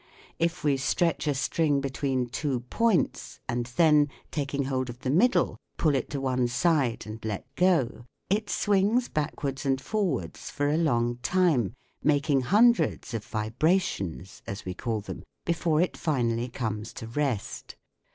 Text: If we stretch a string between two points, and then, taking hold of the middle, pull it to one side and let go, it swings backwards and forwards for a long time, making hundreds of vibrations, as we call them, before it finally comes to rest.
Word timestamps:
If 0.39 0.63
we 0.63 0.77
stretch 0.77 1.27
a 1.27 1.35
string 1.35 1.79
between 1.79 2.25
two 2.25 2.61
points, 2.71 3.39
and 3.47 3.67
then, 3.67 4.09
taking 4.31 4.63
hold 4.63 4.89
of 4.89 5.01
the 5.01 5.11
middle, 5.11 5.57
pull 5.77 5.93
it 5.93 6.09
to 6.09 6.19
one 6.19 6.47
side 6.47 7.03
and 7.05 7.23
let 7.23 7.45
go, 7.53 8.05
it 8.27 8.49
swings 8.49 9.09
backwards 9.09 9.63
and 9.63 9.79
forwards 9.79 10.49
for 10.49 10.69
a 10.69 10.75
long 10.77 11.17
time, 11.17 11.75
making 12.01 12.41
hundreds 12.41 13.13
of 13.13 13.23
vibrations, 13.23 14.41
as 14.47 14.65
we 14.65 14.73
call 14.73 15.01
them, 15.01 15.21
before 15.45 15.79
it 15.81 15.95
finally 15.95 16.49
comes 16.49 16.93
to 16.93 17.05
rest. 17.05 17.75